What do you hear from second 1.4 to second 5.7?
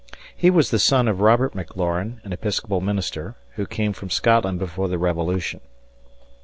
McLaurine, an Episcopal minister, who came from Scotland before the Revolution.